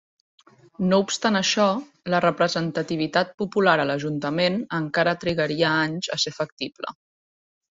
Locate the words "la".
2.13-2.21